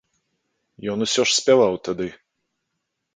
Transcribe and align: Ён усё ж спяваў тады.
Ён 0.93 0.99
усё 1.05 1.21
ж 1.31 1.35
спяваў 1.39 1.77
тады. 1.89 2.07